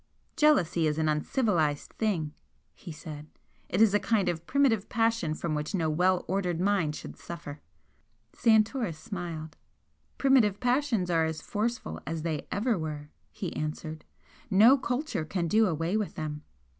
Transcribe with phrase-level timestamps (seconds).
[0.35, 2.33] "Jealousy is an uncivilised thing,"
[2.73, 3.27] he said
[3.69, 7.61] "It is a kind of primitive passion from which no well ordered mind should suffer."
[8.33, 9.57] Santoris smiled.
[10.17, 14.03] "Primitive passions are as forceful as they ever were," he answered.
[14.49, 16.41] "No culture can do away with them.